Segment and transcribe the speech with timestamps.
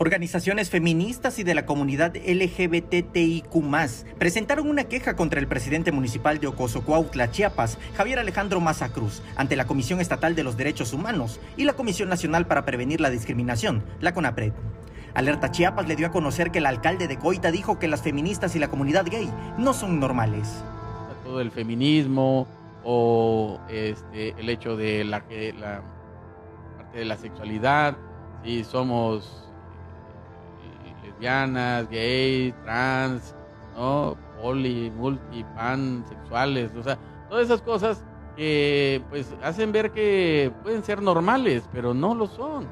[0.00, 3.48] Organizaciones feministas y de la comunidad LGBTIQ
[4.16, 9.22] presentaron una queja contra el presidente municipal de Ocoso Cuautla, Chiapas, Javier Alejandro Maza Cruz,
[9.34, 13.10] ante la Comisión Estatal de los Derechos Humanos y la Comisión Nacional para Prevenir la
[13.10, 14.52] Discriminación, la CONAPRED.
[15.14, 18.54] Alerta Chiapas le dio a conocer que el alcalde de Coita dijo que las feministas
[18.54, 19.28] y la comunidad gay
[19.58, 20.62] no son normales.
[21.24, 22.46] Todo el feminismo
[22.84, 25.24] o este, el hecho de la,
[25.58, 25.82] la
[26.76, 27.96] parte de la sexualidad,
[28.44, 29.47] si somos
[31.18, 33.34] lesbianas, gays, trans,
[33.76, 34.16] ¿no?
[34.40, 36.96] Poli, multi, pan, sexuales, o sea,
[37.28, 37.98] todas esas cosas
[38.36, 42.66] que pues hacen ver que pueden ser normales, pero no lo son.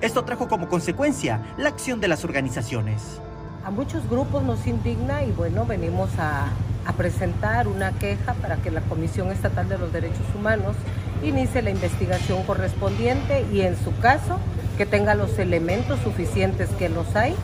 [0.00, 3.20] Esto trajo como consecuencia la acción de las organizaciones.
[3.64, 6.48] A muchos grupos nos indigna y bueno, venimos a,
[6.84, 10.74] a presentar una queja para que la Comisión Estatal de los Derechos Humanos
[11.22, 14.40] inicie la investigación correspondiente y en su caso
[14.76, 17.36] que tenga los elementos suficientes que los hay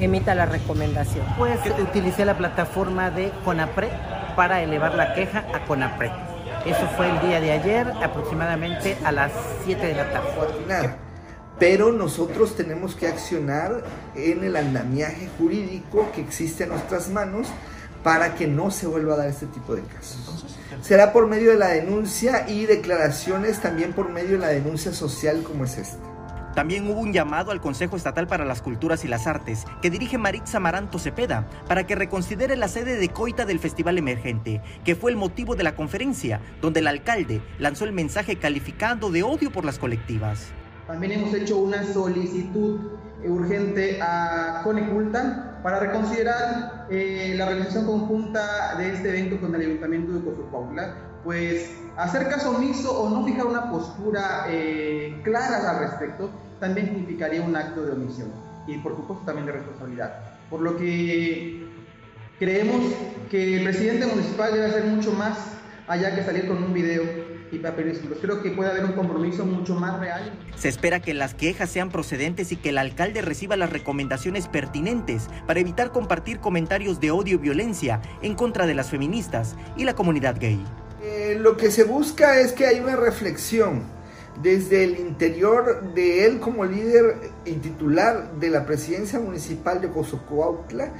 [0.00, 1.24] emita la recomendación.
[1.38, 3.90] Pues utilicé la plataforma de CONAPRE
[4.36, 6.10] para elevar la queja a CONAPRE.
[6.66, 9.32] Eso fue el día de ayer, aproximadamente a las
[9.64, 10.94] 7 de la tarde.
[11.58, 13.84] Pero nosotros tenemos que accionar
[14.14, 17.48] en el andamiaje jurídico que existe a nuestras manos
[18.02, 20.46] para que no se vuelva a dar este tipo de casos.
[20.82, 25.42] Será por medio de la denuncia y declaraciones también por medio de la denuncia social
[25.42, 25.98] como es esta.
[26.54, 30.18] También hubo un llamado al Consejo Estatal para las Culturas y las Artes, que dirige
[30.18, 35.12] Maritza Maranto Cepeda, para que reconsidere la sede de Coita del Festival Emergente, que fue
[35.12, 39.64] el motivo de la conferencia, donde el alcalde lanzó el mensaje calificando de odio por
[39.64, 40.48] las colectivas.
[40.86, 42.80] También hemos hecho una solicitud
[43.24, 50.12] urgente a Coneculta para reconsiderar eh, la realización conjunta de este evento con el Ayuntamiento
[50.12, 56.30] de Cozopaula, pues hacer caso omiso o no fijar una postura eh, clara al respecto
[56.58, 58.30] también significaría un acto de omisión
[58.66, 60.38] y por supuesto también de responsabilidad.
[60.48, 61.66] Por lo que
[62.38, 62.82] creemos
[63.30, 65.36] que el presidente municipal debe hacer mucho más
[65.88, 67.02] allá que salir con un video
[67.52, 68.00] y papeles.
[68.20, 70.32] Creo que puede haber un compromiso mucho más real.
[70.54, 75.28] Se espera que las quejas sean procedentes y que el alcalde reciba las recomendaciones pertinentes
[75.46, 79.94] para evitar compartir comentarios de odio y violencia en contra de las feministas y la
[79.94, 80.62] comunidad gay.
[81.02, 83.84] Eh, lo que se busca es que haya una reflexión
[84.42, 90.92] desde el interior de él como líder y titular de la presidencia municipal de Cozocoautla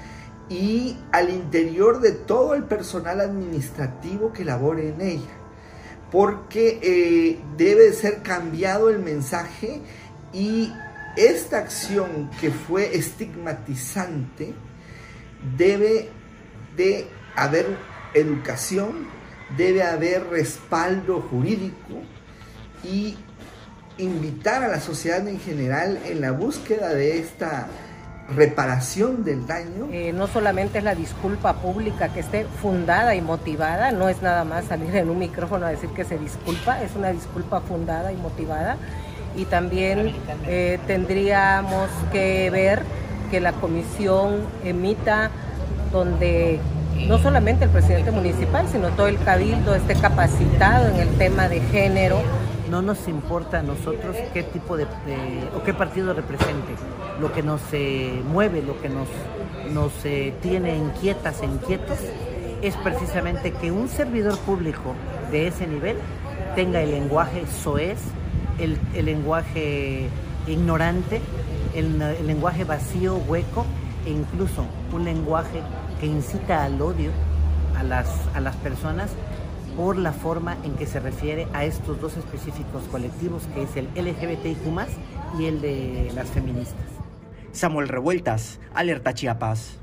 [0.48, 5.36] y al interior de todo el personal administrativo que labore en ella.
[6.10, 9.80] Porque eh, debe ser cambiado el mensaje
[10.32, 10.72] y
[11.16, 14.54] esta acción que fue estigmatizante
[15.56, 16.08] debe
[16.76, 17.06] de
[17.36, 17.66] haber
[18.14, 19.06] educación,
[19.56, 22.02] debe haber respaldo jurídico
[22.84, 23.16] y
[23.98, 27.68] invitar a la sociedad en general en la búsqueda de esta
[28.34, 29.88] reparación del daño.
[29.90, 34.44] Eh, no solamente es la disculpa pública que esté fundada y motivada, no es nada
[34.44, 38.16] más salir en un micrófono a decir que se disculpa, es una disculpa fundada y
[38.16, 38.76] motivada.
[39.36, 40.12] Y también
[40.46, 42.82] eh, tendríamos que ver
[43.30, 45.30] que la comisión emita
[45.92, 46.60] donde
[47.06, 51.60] no solamente el presidente municipal, sino todo el cabildo esté capacitado en el tema de
[51.60, 52.20] género.
[52.70, 54.84] No nos importa a nosotros qué tipo de,
[55.56, 56.74] o qué partido represente.
[57.20, 59.08] Lo que nos eh, mueve, lo que nos,
[59.72, 61.98] nos eh, tiene inquietas e inquietos
[62.62, 64.94] es precisamente que un servidor público
[65.32, 65.96] de ese nivel
[66.54, 67.98] tenga el lenguaje soez,
[68.58, 70.08] el, lenguaje
[70.46, 71.20] ignorante,
[71.74, 73.64] el, el lenguaje vacío, hueco
[74.06, 75.60] e incluso un lenguaje
[76.00, 77.10] que incita al odio
[77.76, 79.10] a las, a las personas
[79.76, 83.86] por la forma en que se refiere a estos dos específicos colectivos, que es el
[83.94, 86.86] LGBTIQ y el de las feministas.
[87.52, 89.78] Samuel Revueltas, Alerta Chiapas.